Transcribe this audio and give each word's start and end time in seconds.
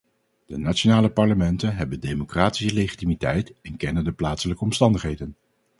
De 0.45 0.57
nationale 0.57 1.09
parlementen 1.09 1.75
hebben 1.75 1.99
democratische 1.99 2.73
legitimiteit 2.73 3.53
en 3.61 3.77
kennen 3.77 4.03
de 4.03 4.11
plaatselijke 4.13 4.63
omstandigheden. 4.63 5.35